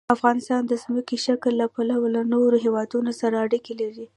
افغانستان 0.15 0.61
د 0.67 0.73
ځمکنی 0.83 1.17
شکل 1.25 1.53
له 1.61 1.67
پلوه 1.73 2.07
له 2.15 2.21
نورو 2.33 2.57
هېوادونو 2.65 3.11
سره 3.21 3.35
اړیکې 3.45 3.73
لري. 3.81 4.05